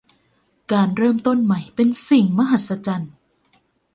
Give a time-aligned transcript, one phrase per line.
[0.71, 3.13] การเริ่มต้นใหม่เป็นสิ่งมหัศจรรย์